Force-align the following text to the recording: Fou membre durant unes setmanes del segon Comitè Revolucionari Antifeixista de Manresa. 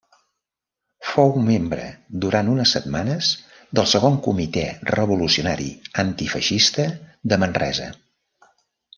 Fou 1.07 1.27
membre 1.49 1.83
durant 2.23 2.47
unes 2.53 2.71
setmanes 2.75 3.27
del 3.79 3.89
segon 3.91 4.17
Comitè 4.27 4.63
Revolucionari 4.95 5.67
Antifeixista 6.05 6.87
de 7.33 7.39
Manresa. 7.45 7.91